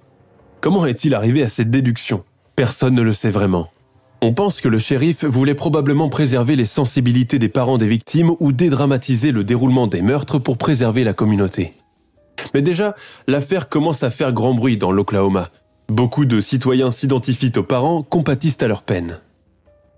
[0.61, 2.25] Comment est-il arrivé à cette déduction?
[2.57, 3.71] Personne ne le sait vraiment.
[4.23, 8.51] On pense que le shérif voulait probablement préserver les sensibilités des parents des victimes ou
[8.51, 11.75] dédramatiser le déroulement des meurtres pour préserver la communauté.
[12.55, 12.95] Mais déjà,
[13.27, 15.51] l'affaire commence à faire grand bruit dans l'Oklahoma.
[15.89, 19.21] Beaucoup de citoyens s'identifient aux parents, compatissent à leur peine.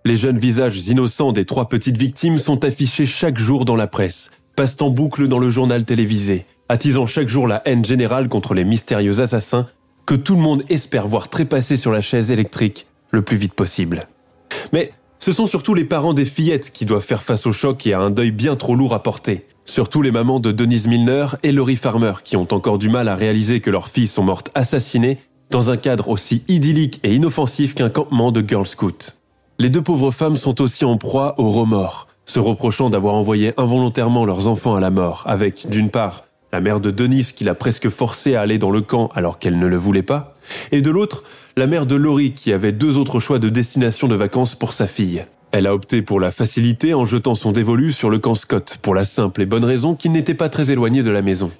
[0.05, 4.31] Les jeunes visages innocents des trois petites victimes sont affichés chaque jour dans la presse,
[4.55, 8.65] passent en boucle dans le journal télévisé, attisant chaque jour la haine générale contre les
[8.65, 9.67] mystérieux assassins
[10.07, 14.07] que tout le monde espère voir trépasser sur la chaise électrique le plus vite possible.
[14.73, 17.93] Mais ce sont surtout les parents des fillettes qui doivent faire face au choc et
[17.93, 19.47] à un deuil bien trop lourd à porter.
[19.67, 23.17] Surtout les mamans de Denise Milner et Laurie Farmer qui ont encore du mal à
[23.17, 25.19] réaliser que leurs filles sont mortes assassinées
[25.51, 29.17] dans un cadre aussi idyllique et inoffensif qu'un campement de Girl Scout.
[29.59, 34.25] Les deux pauvres femmes sont aussi en proie au remords, se reprochant d'avoir envoyé involontairement
[34.25, 37.89] leurs enfants à la mort, avec, d'une part, la mère de Denise qui l'a presque
[37.89, 40.35] forcée à aller dans le camp alors qu'elle ne le voulait pas,
[40.73, 41.25] et de l'autre,
[41.57, 44.87] la mère de Laurie qui avait deux autres choix de destination de vacances pour sa
[44.87, 45.25] fille.
[45.57, 48.95] Elle a opté pour la facilité en jetant son dévolu sur le camp Scott, pour
[48.95, 51.51] la simple et bonne raison qu'il n'était pas très éloigné de la maison.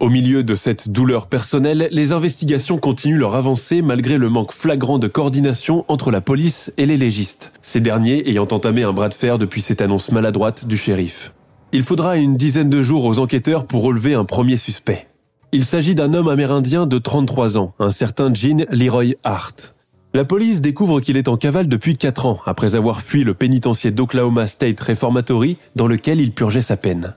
[0.00, 4.98] Au milieu de cette douleur personnelle, les investigations continuent leur avancée malgré le manque flagrant
[4.98, 9.14] de coordination entre la police et les légistes, ces derniers ayant entamé un bras de
[9.14, 11.34] fer depuis cette annonce maladroite du shérif.
[11.72, 15.06] Il faudra une dizaine de jours aux enquêteurs pour relever un premier suspect.
[15.52, 19.73] Il s'agit d'un homme amérindien de 33 ans, un certain Gene Leroy Hart.
[20.16, 23.90] La police découvre qu'il est en cavale depuis 4 ans, après avoir fui le pénitencier
[23.90, 27.14] d'Oklahoma State Reformatory, dans lequel il purgeait sa peine.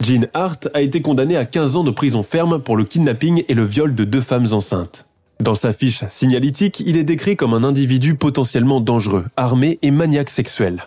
[0.00, 3.54] Gene Hart a été condamné à 15 ans de prison ferme pour le kidnapping et
[3.54, 5.06] le viol de deux femmes enceintes.
[5.40, 10.30] Dans sa fiche signalétique, il est décrit comme un individu potentiellement dangereux, armé et maniaque
[10.30, 10.84] sexuel.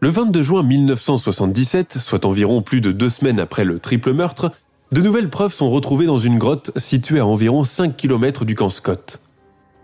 [0.00, 4.52] Le 22 juin 1977, soit environ plus de deux semaines après le triple meurtre,
[4.90, 8.70] de nouvelles preuves sont retrouvées dans une grotte située à environ 5 km du camp
[8.70, 9.20] Scott.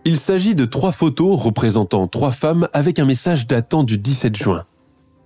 [0.05, 4.65] Il s'agit de trois photos représentant trois femmes avec un message datant du 17 juin.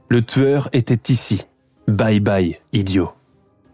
[0.08, 1.42] Le tueur était ici.
[1.88, 3.12] Bye bye, idiot.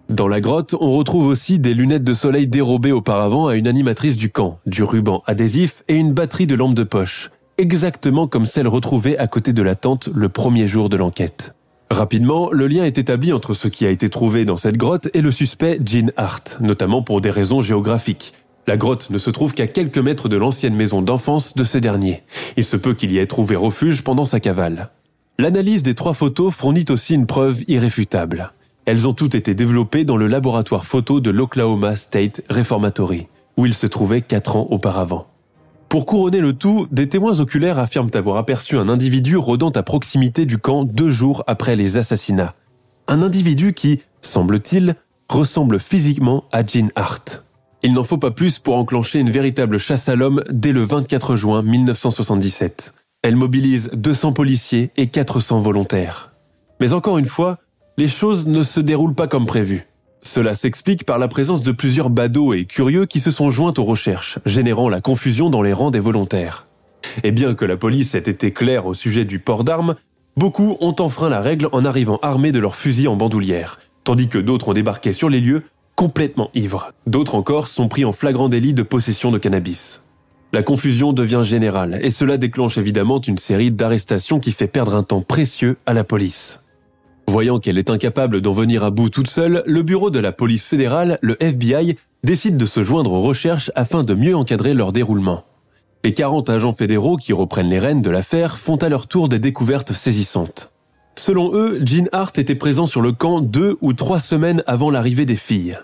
[0.09, 4.17] Dans la grotte, on retrouve aussi des lunettes de soleil dérobées auparavant à une animatrice
[4.17, 8.67] du camp, du ruban adhésif et une batterie de lampe de poche exactement comme celle
[8.67, 11.55] retrouvée à côté de la tente le premier jour de l'enquête.
[11.91, 15.21] Rapidement, le lien est établi entre ce qui a été trouvé dans cette grotte et
[15.21, 18.33] le suspect Gene Hart, notamment pour des raisons géographiques.
[18.71, 22.23] La grotte ne se trouve qu'à quelques mètres de l'ancienne maison d'enfance de ce dernier.
[22.57, 24.91] Il se peut qu'il y ait trouvé refuge pendant sa cavale.
[25.41, 28.53] L'analyse des trois photos fournit aussi une preuve irréfutable.
[28.85, 33.75] Elles ont toutes été développées dans le laboratoire photo de l'Oklahoma State Reformatory, où il
[33.75, 35.27] se trouvait quatre ans auparavant.
[35.89, 40.47] Pour couronner le tout, des témoins oculaires affirment avoir aperçu un individu rôdant à proximité
[40.47, 42.55] du camp deux jours après les assassinats.
[43.09, 44.95] Un individu qui, semble-t-il,
[45.29, 47.43] ressemble physiquement à Jean Hart.
[47.83, 51.35] Il n'en faut pas plus pour enclencher une véritable chasse à l'homme dès le 24
[51.35, 52.93] juin 1977.
[53.23, 56.33] Elle mobilise 200 policiers et 400 volontaires.
[56.81, 57.59] Mais encore une fois,
[57.97, 59.87] les choses ne se déroulent pas comme prévu.
[60.21, 63.85] Cela s'explique par la présence de plusieurs badauds et curieux qui se sont joints aux
[63.85, 66.67] recherches, générant la confusion dans les rangs des volontaires.
[67.23, 69.97] Et bien que la police ait été claire au sujet du port d'armes,
[70.37, 74.39] beaucoup ont enfreint la règle en arrivant armés de leurs fusils en bandoulière, tandis que
[74.39, 75.63] d'autres ont débarqué sur les lieux
[76.01, 76.95] complètement ivres.
[77.07, 80.01] D'autres encore sont pris en flagrant délit de possession de cannabis.
[80.55, 85.03] La confusion devient générale et cela déclenche évidemment une série d'arrestations qui fait perdre un
[85.03, 86.61] temps précieux à la police.
[87.29, 90.65] Voyant qu'elle est incapable d'en venir à bout toute seule, le bureau de la police
[90.65, 95.45] fédérale, le FBI, décide de se joindre aux recherches afin de mieux encadrer leur déroulement.
[96.03, 99.39] Les 40 agents fédéraux qui reprennent les rênes de l'affaire font à leur tour des
[99.39, 100.73] découvertes saisissantes.
[101.19, 105.27] Selon eux, Gene Hart était présent sur le camp deux ou trois semaines avant l'arrivée
[105.27, 105.77] des filles.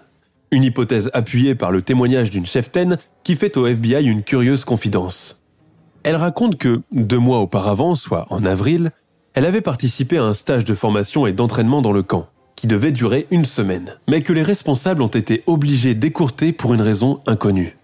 [0.52, 5.42] Une hypothèse appuyée par le témoignage d'une cheftaine qui fait au FBI une curieuse confidence.
[6.04, 8.92] Elle raconte que, deux mois auparavant, soit en avril,
[9.34, 12.92] elle avait participé à un stage de formation et d'entraînement dans le camp, qui devait
[12.92, 17.76] durer une semaine, mais que les responsables ont été obligés d'écourter pour une raison inconnue.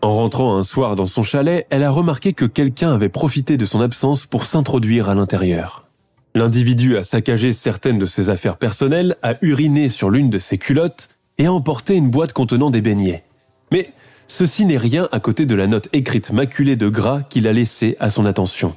[0.00, 3.66] En rentrant un soir dans son chalet, elle a remarqué que quelqu'un avait profité de
[3.66, 5.86] son absence pour s'introduire à l'intérieur.
[6.34, 11.10] L'individu a saccagé certaines de ses affaires personnelles, a uriné sur l'une de ses culottes
[11.38, 13.24] et a emporté une boîte contenant des beignets.
[13.70, 13.90] Mais
[14.26, 17.96] ceci n'est rien à côté de la note écrite maculée de gras qu'il a laissée
[18.00, 18.74] à son attention.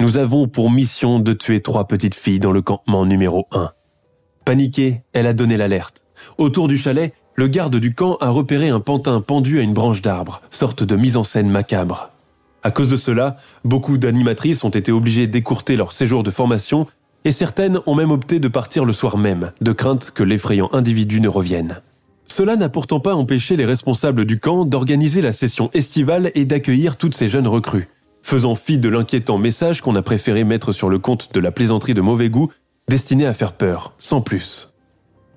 [0.00, 3.70] Nous avons pour mission de tuer trois petites filles dans le campement numéro 1.
[4.44, 6.06] Paniquée, elle a donné l'alerte.
[6.38, 10.02] Autour du chalet, le garde du camp a repéré un pantin pendu à une branche
[10.02, 12.10] d'arbre, sorte de mise en scène macabre.
[12.62, 16.86] À cause de cela, beaucoup d'animatrices ont été obligées d'écourter leur séjour de formation
[17.24, 21.20] et certaines ont même opté de partir le soir même, de crainte que l'effrayant individu
[21.20, 21.80] ne revienne.
[22.26, 26.96] Cela n'a pourtant pas empêché les responsables du camp d'organiser la session estivale et d'accueillir
[26.96, 27.88] toutes ces jeunes recrues
[28.22, 31.94] faisant fi de l'inquiétant message qu'on a préféré mettre sur le compte de la plaisanterie
[31.94, 32.50] de mauvais goût,
[32.88, 34.72] destiné à faire peur, sans plus.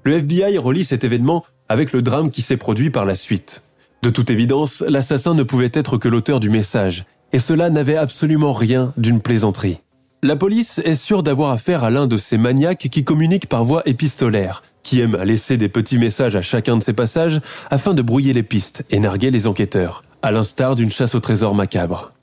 [0.04, 3.64] Le FBI relie cet événement avec le drame qui s'est produit par la suite.
[4.02, 8.54] De toute évidence, l'assassin ne pouvait être que l'auteur du message, et cela n'avait absolument
[8.54, 9.80] rien d'une plaisanterie.
[10.24, 13.82] La police est sûre d'avoir affaire à l'un de ces maniaques qui communiquent par voie
[13.86, 18.32] épistolaire, qui aime laisser des petits messages à chacun de ses passages afin de brouiller
[18.32, 22.14] les pistes et narguer les enquêteurs, à l'instar d'une chasse au trésor macabre.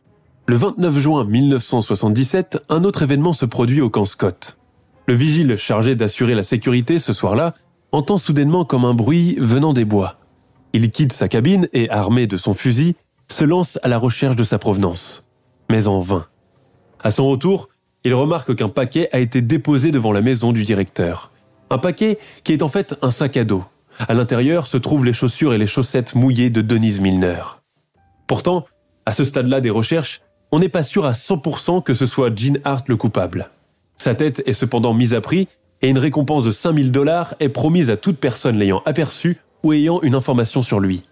[0.47, 4.57] Le 29 juin 1977, un autre événement se produit au camp Scott.
[5.07, 7.53] Le vigile chargé d'assurer la sécurité ce soir-là
[7.93, 10.17] entend soudainement comme un bruit venant des bois.
[10.73, 12.97] Il quitte sa cabine et, armé de son fusil,
[13.29, 15.27] se lance à la recherche de sa provenance.
[15.69, 16.25] Mais en vain.
[17.03, 17.69] À son retour,
[18.05, 21.31] il remarque qu'un paquet a été déposé devant la maison du directeur.
[21.71, 23.65] Un paquet qui est en fait un sac à dos.
[24.09, 27.43] À l'intérieur se trouvent les chaussures et les chaussettes mouillées de Denise Milner.
[28.27, 28.65] Pourtant,
[29.05, 32.59] à ce stade-là des recherches, on n'est pas sûr à 100% que ce soit Gene
[32.65, 33.51] Hart le coupable.
[33.97, 35.49] Sa tête est cependant mise à prix
[35.83, 40.01] et une récompense de 5000 dollars est promise à toute personne l'ayant aperçu ou ayant
[40.03, 41.03] une information sur lui.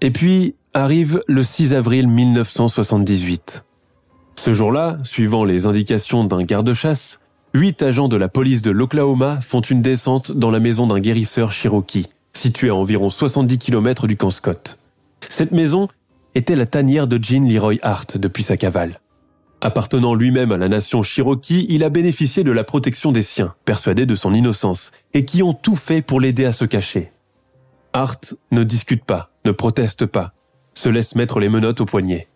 [0.00, 3.65] Et puis arrive le 6 avril 1978.
[4.38, 7.18] Ce jour-là, suivant les indications d'un garde-chasse,
[7.54, 11.52] huit agents de la police de l'Oklahoma font une descente dans la maison d'un guérisseur
[11.52, 14.78] Cherokee, située à environ 70 km du camp Scott.
[15.28, 15.88] Cette maison
[16.34, 19.00] était la tanière de Jean Leroy Hart depuis sa cavale.
[19.62, 24.06] Appartenant lui-même à la nation Cherokee, il a bénéficié de la protection des siens, persuadés
[24.06, 27.10] de son innocence, et qui ont tout fait pour l'aider à se cacher.
[27.94, 30.34] Hart ne discute pas, ne proteste pas,
[30.74, 32.28] se laisse mettre les menottes au poignet.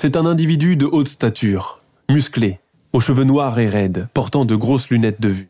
[0.00, 2.60] C'est un individu de haute stature, musclé,
[2.92, 5.48] aux cheveux noirs et raides, portant de grosses lunettes de vue.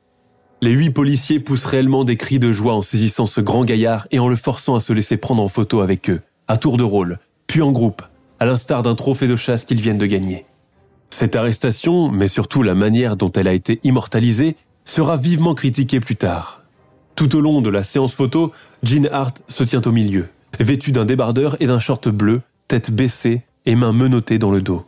[0.62, 4.18] Les huit policiers poussent réellement des cris de joie en saisissant ce grand gaillard et
[4.18, 7.18] en le forçant à se laisser prendre en photo avec eux, à tour de rôle,
[7.46, 8.00] puis en groupe,
[8.40, 10.46] à l'instar d'un trophée de chasse qu'ils viennent de gagner.
[11.11, 14.56] Cette arrestation, mais surtout la manière dont elle a été immortalisée,
[14.87, 16.62] sera vivement critiquée plus tard.
[17.16, 21.04] Tout au long de la séance photo, Jean Hart se tient au milieu, vêtu d'un
[21.04, 24.87] débardeur et d'un short bleu, tête baissée et mains menottées dans le dos.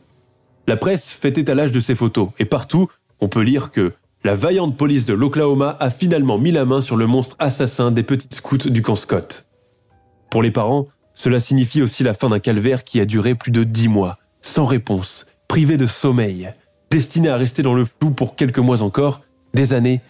[0.66, 2.88] La presse fait étalage de ces photos, et partout,
[3.20, 3.92] on peut lire que
[4.24, 8.02] la vaillante police de l'Oklahoma a finalement mis la main sur le monstre assassin des
[8.02, 9.48] petits scouts du camp Scott.
[10.30, 13.62] Pour les parents, Cela signifie aussi la fin d'un calvaire qui a duré plus de
[13.62, 16.50] dix mois, sans réponse, privé de sommeil,
[16.90, 19.20] destiné à rester dans le flou pour quelques mois encore,
[19.52, 20.00] des années,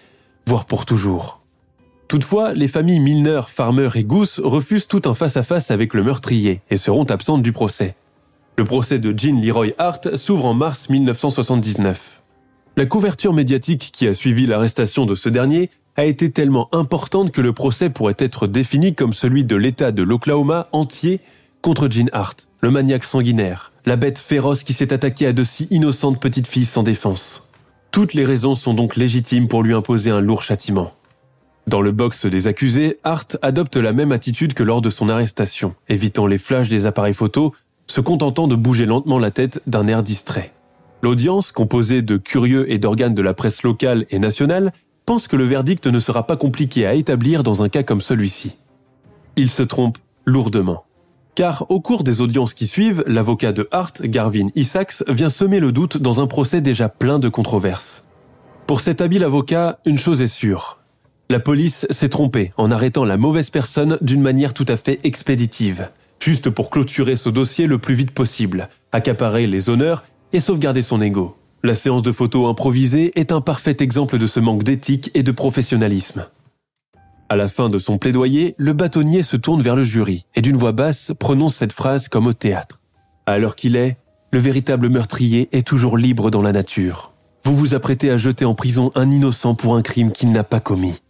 [0.46, 1.40] voire pour toujours.
[2.06, 6.76] Toutefois, les familles Milner, Farmer et Goose refusent tout un face-à-face avec le meurtrier et
[6.76, 7.96] seront absentes du procès.
[8.60, 12.20] Le procès de Jean Leroy Hart s'ouvre en mars 1979.
[12.76, 17.40] La couverture médiatique qui a suivi l'arrestation de ce dernier a été tellement importante que
[17.40, 21.20] le procès pourrait être défini comme celui de l'État de l'Oklahoma entier
[21.62, 25.66] contre Jean Hart, le maniaque sanguinaire, la bête féroce qui s'est attaquée à de si
[25.70, 27.50] innocentes petites filles sans défense.
[27.92, 30.92] Toutes les raisons sont donc légitimes pour lui imposer un lourd châtiment.
[31.66, 35.74] Dans le box des accusés, Hart adopte la même attitude que lors de son arrestation,
[35.88, 37.52] évitant les flashs des appareils photos,
[37.90, 40.52] se contentant de bouger lentement la tête d'un air distrait.
[41.02, 44.72] L'audience, composée de curieux et d'organes de la presse locale et nationale,
[45.06, 48.56] pense que le verdict ne sera pas compliqué à établir dans un cas comme celui-ci.
[49.36, 50.84] Il se trompe lourdement.
[51.34, 55.72] Car au cours des audiences qui suivent, l'avocat de Hart, Garvin Isaacs, vient semer le
[55.72, 58.04] doute dans un procès déjà plein de controverses.
[58.66, 60.78] Pour cet habile avocat, une chose est sûre.
[61.30, 65.88] La police s'est trompée en arrêtant la mauvaise personne d'une manière tout à fait expéditive,
[66.20, 71.00] juste pour clôturer ce dossier le plus vite possible, accaparer les honneurs et sauvegarder son
[71.02, 71.36] ego.
[71.62, 75.32] La séance de photos improvisée est un parfait exemple de ce manque d'éthique et de
[75.32, 76.26] professionnalisme.
[77.28, 80.56] À la fin de son plaidoyer, le bâtonnier se tourne vers le jury et d'une
[80.56, 82.80] voix basse prononce cette phrase comme au théâtre.
[83.26, 83.98] À l'heure qu'il est,
[84.32, 87.12] le véritable meurtrier est toujours libre dans la nature.
[87.44, 90.60] Vous vous apprêtez à jeter en prison un innocent pour un crime qu'il n'a pas
[90.60, 91.00] commis.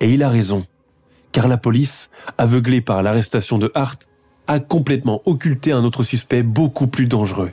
[0.00, 0.66] Et il a raison,
[1.32, 4.08] car la police, aveuglée par l'arrestation de Hart,
[4.46, 7.52] a complètement occulté un autre suspect beaucoup plus dangereux.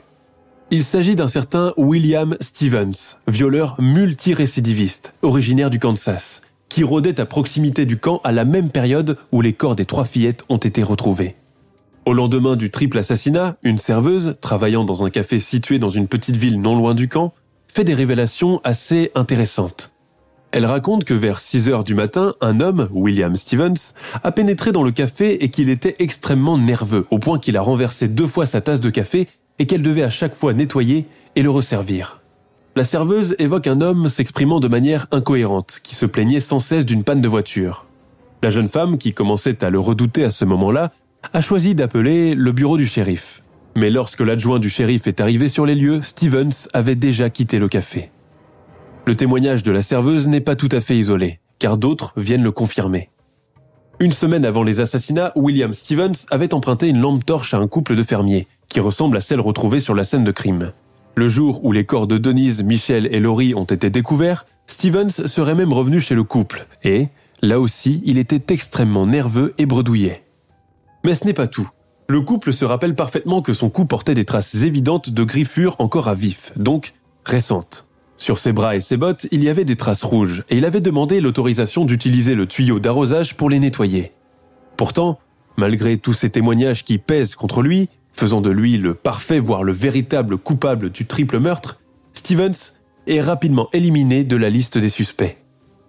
[0.70, 7.86] Il s'agit d'un certain William Stevens, violeur multirécidiviste, originaire du Kansas, qui rôdait à proximité
[7.86, 11.34] du camp à la même période où les corps des trois fillettes ont été retrouvés.
[12.06, 16.36] Au lendemain du triple assassinat, une serveuse, travaillant dans un café situé dans une petite
[16.36, 17.34] ville non loin du camp,
[17.66, 19.92] fait des révélations assez intéressantes.
[20.52, 24.82] Elle raconte que vers 6 heures du matin, un homme, William Stevens, a pénétré dans
[24.82, 28.60] le café et qu'il était extrêmement nerveux, au point qu'il a renversé deux fois sa
[28.60, 29.28] tasse de café
[29.60, 32.20] et qu'elle devait à chaque fois nettoyer et le resservir.
[32.74, 37.04] La serveuse évoque un homme s'exprimant de manière incohérente, qui se plaignait sans cesse d'une
[37.04, 37.86] panne de voiture.
[38.42, 40.90] La jeune femme, qui commençait à le redouter à ce moment-là,
[41.32, 43.42] a choisi d'appeler le bureau du shérif.
[43.76, 47.68] Mais lorsque l'adjoint du shérif est arrivé sur les lieux, Stevens avait déjà quitté le
[47.68, 48.10] café.
[49.10, 52.52] Le témoignage de la serveuse n'est pas tout à fait isolé, car d'autres viennent le
[52.52, 53.10] confirmer.
[53.98, 57.96] Une semaine avant les assassinats, William Stevens avait emprunté une lampe torche à un couple
[57.96, 60.70] de fermiers, qui ressemble à celle retrouvée sur la scène de crime.
[61.16, 65.56] Le jour où les corps de Denise, Michel et Laurie ont été découverts, Stevens serait
[65.56, 67.08] même revenu chez le couple, et,
[67.42, 70.22] là aussi, il était extrêmement nerveux et bredouillé.
[71.04, 71.68] Mais ce n'est pas tout.
[72.06, 76.06] Le couple se rappelle parfaitement que son cou portait des traces évidentes de griffures encore
[76.06, 76.94] à vif, donc
[77.24, 77.88] récentes.
[78.20, 80.82] Sur ses bras et ses bottes, il y avait des traces rouges, et il avait
[80.82, 84.12] demandé l'autorisation d'utiliser le tuyau d'arrosage pour les nettoyer.
[84.76, 85.18] Pourtant,
[85.56, 89.72] malgré tous ces témoignages qui pèsent contre lui, faisant de lui le parfait, voire le
[89.72, 91.80] véritable coupable du triple meurtre,
[92.12, 92.74] Stevens
[93.06, 95.38] est rapidement éliminé de la liste des suspects.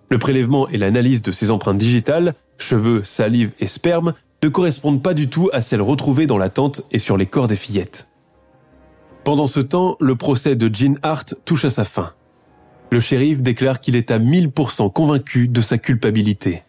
[0.10, 5.14] Le prélèvement et l'analyse de ses empreintes digitales, cheveux, salive et sperme, ne correspondent pas
[5.14, 8.10] du tout à celles retrouvées dans la tente et sur les corps des fillettes.
[9.26, 12.14] Pendant ce temps, le procès de Jean Hart touche à sa fin.
[12.92, 16.64] Le shérif déclare qu'il est à 1000% convaincu de sa culpabilité.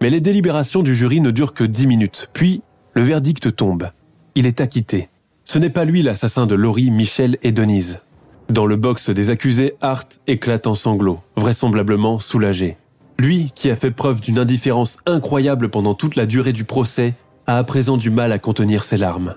[0.00, 2.62] Mais les délibérations du jury ne durent que 10 minutes, puis
[2.94, 3.88] le verdict tombe
[4.34, 5.08] il est acquitté.
[5.44, 8.00] Ce n'est pas lui l'assassin de Laurie, Michel et Denise.
[8.48, 12.76] Dans le box des accusés, Hart éclate en sanglots, vraisemblablement soulagé.
[13.18, 17.14] Lui, qui a fait preuve d'une indifférence incroyable pendant toute la durée du procès,
[17.46, 19.36] a à présent du mal à contenir ses larmes.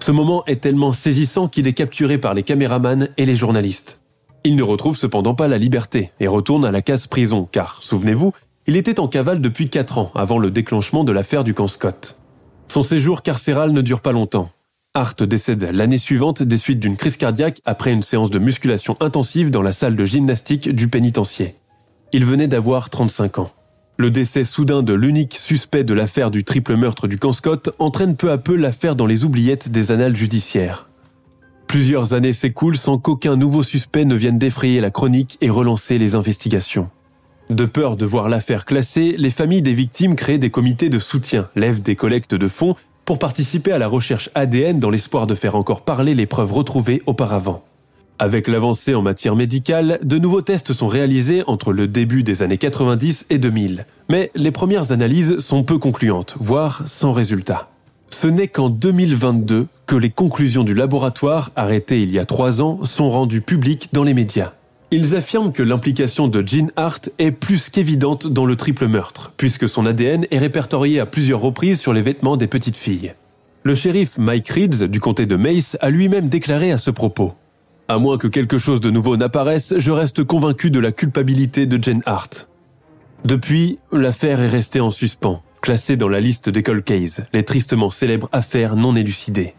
[0.00, 3.97] Ce moment est tellement saisissant qu'il est capturé par les caméramans et les journalistes.
[4.48, 8.32] Il ne retrouve cependant pas la liberté et retourne à la case prison, car, souvenez-vous,
[8.66, 12.22] il était en cavale depuis 4 ans avant le déclenchement de l'affaire du camp Scott.
[12.66, 14.48] Son séjour carcéral ne dure pas longtemps.
[14.94, 19.50] Hart décède l'année suivante des suites d'une crise cardiaque après une séance de musculation intensive
[19.50, 21.54] dans la salle de gymnastique du pénitencier.
[22.14, 23.50] Il venait d'avoir 35 ans.
[23.98, 28.16] Le décès soudain de l'unique suspect de l'affaire du triple meurtre du camp Scott entraîne
[28.16, 30.87] peu à peu l'affaire dans les oubliettes des annales judiciaires.
[31.68, 36.14] Plusieurs années s'écoulent sans qu'aucun nouveau suspect ne vienne défrayer la chronique et relancer les
[36.14, 36.88] investigations.
[37.50, 41.48] De peur de voir l'affaire classée, les familles des victimes créent des comités de soutien,
[41.56, 45.56] lèvent des collectes de fonds pour participer à la recherche ADN dans l'espoir de faire
[45.56, 47.62] encore parler les preuves retrouvées auparavant.
[48.18, 52.58] Avec l'avancée en matière médicale, de nouveaux tests sont réalisés entre le début des années
[52.58, 53.84] 90 et 2000.
[54.08, 57.68] Mais les premières analyses sont peu concluantes, voire sans résultat.
[58.10, 62.84] Ce n'est qu'en 2022 que les conclusions du laboratoire, arrêtées il y a trois ans,
[62.84, 64.52] sont rendues publiques dans les médias.
[64.90, 69.68] Ils affirment que l'implication de Jean Hart est plus qu'évidente dans le triple meurtre, puisque
[69.68, 73.12] son ADN est répertorié à plusieurs reprises sur les vêtements des petites filles.
[73.64, 77.34] Le shérif Mike Reeds du comté de Mace a lui-même déclaré à ce propos.
[77.88, 81.82] À moins que quelque chose de nouveau n'apparaisse, je reste convaincu de la culpabilité de
[81.82, 82.48] Jane Hart.
[83.24, 87.90] Depuis, l'affaire est restée en suspens, classée dans la liste des cold cases, les tristement
[87.90, 89.54] célèbres affaires non élucidées.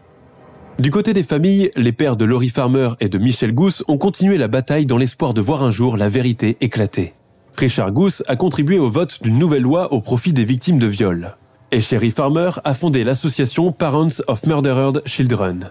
[0.78, 4.38] Du côté des familles, les pères de Laurie Farmer et de Michel Gousse ont continué
[4.38, 7.12] la bataille dans l'espoir de voir un jour la vérité éclater.
[7.54, 11.36] Richard Gousse a contribué au vote d'une nouvelle loi au profit des victimes de viol.
[11.70, 15.70] Et Sherry Farmer a fondé l'association Parents of Murdered Children.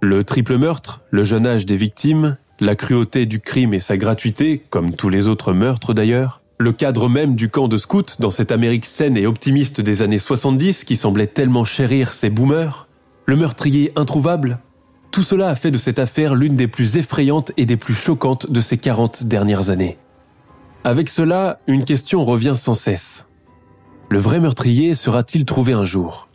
[0.00, 4.62] Le triple meurtre, le jeune âge des victimes, la cruauté du crime et sa gratuité,
[4.70, 8.52] comme tous les autres meurtres d'ailleurs, le cadre même du camp de scouts dans cette
[8.52, 12.86] Amérique saine et optimiste des années 70 qui semblait tellement chérir ces boomers,
[13.24, 14.58] le meurtrier introuvable
[15.10, 18.52] Tout cela a fait de cette affaire l'une des plus effrayantes et des plus choquantes
[18.52, 19.96] de ces 40 dernières années.
[20.84, 23.24] Avec cela, une question revient sans cesse.
[24.10, 26.28] Le vrai meurtrier sera-t-il trouvé un jour?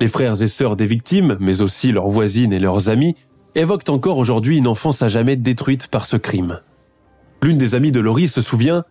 [0.00, 3.14] Les frères et sœurs des victimes, mais aussi leurs voisines et leurs amis,
[3.54, 6.58] évoquent encore aujourd'hui une enfance à jamais détruite par ce crime.
[7.42, 8.82] L'une des amies de Laurie se souvient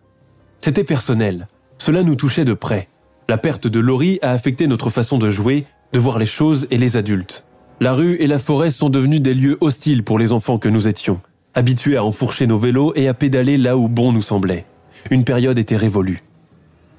[0.60, 1.48] C'était personnel,
[1.78, 2.88] cela nous touchait de près.
[3.30, 6.76] La perte de Laurie a affecté notre façon de jouer, de voir les choses et
[6.76, 7.46] les adultes.
[7.80, 10.86] La rue et la forêt sont devenus des lieux hostiles pour les enfants que nous
[10.86, 11.20] étions,
[11.54, 14.66] habitués à enfourcher nos vélos et à pédaler là où bon nous semblait.
[15.10, 16.22] Une période était révolue.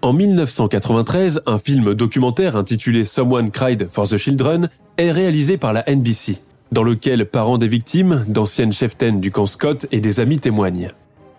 [0.01, 5.83] En 1993, un film documentaire intitulé Someone Cried for the Children est réalisé par la
[5.87, 6.39] NBC,
[6.71, 10.89] dans lequel parents des victimes, d'anciennes cheftaines du camp Scott et des amis témoignent.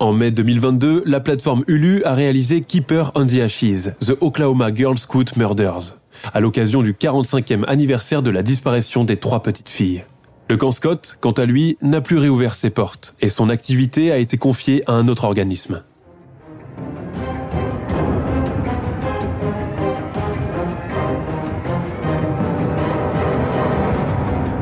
[0.03, 4.99] En mai 2022, la plateforme Hulu a réalisé Keeper on the Ashes, The Oklahoma Girl
[4.99, 5.97] Scout Murders,
[6.35, 10.05] à l'occasion du 45e anniversaire de la disparition des trois petites filles.
[10.51, 14.17] Le camp Scott, quant à lui, n'a plus réouvert ses portes et son activité a
[14.17, 15.85] été confiée à un autre organisme.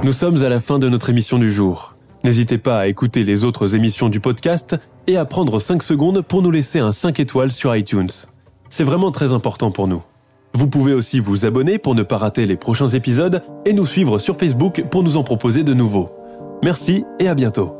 [0.03, 1.97] Nous sommes à la fin de notre émission du jour.
[2.25, 4.77] N'hésitez pas à écouter les autres émissions du podcast
[5.07, 8.11] et à prendre 5 secondes pour nous laisser un 5 étoiles sur iTunes.
[8.69, 10.03] C'est vraiment très important pour nous.
[10.55, 14.19] Vous pouvez aussi vous abonner pour ne pas rater les prochains épisodes et nous suivre
[14.19, 16.11] sur Facebook pour nous en proposer de nouveaux.
[16.63, 17.80] Merci et à bientôt.